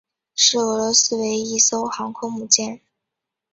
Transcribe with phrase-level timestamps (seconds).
[0.33, 2.81] 是俄罗斯唯一一艘航空母舰。